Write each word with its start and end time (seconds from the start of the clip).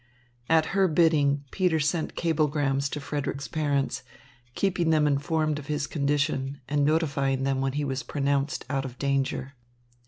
At 0.49 0.65
her 0.73 0.87
bidding 0.87 1.43
Peter 1.51 1.79
sent 1.79 2.15
cablegrams 2.15 2.89
to 2.89 2.99
Frederick's 2.99 3.47
parents, 3.47 4.01
keeping 4.55 4.89
them 4.89 5.05
informed 5.05 5.59
of 5.59 5.67
his 5.67 5.85
condition, 5.85 6.59
and 6.67 6.83
notifying 6.83 7.43
them 7.43 7.61
when 7.61 7.73
he 7.73 7.85
was 7.85 8.01
pronounced 8.01 8.65
out 8.67 8.83
of 8.83 8.97
danger. 8.97 9.53